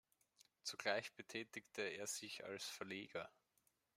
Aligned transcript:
Zugleich 0.63 1.13
betätigte 1.13 1.83
er 1.83 2.07
sich 2.07 2.43
als 2.43 2.65
Verleger. 2.67 3.29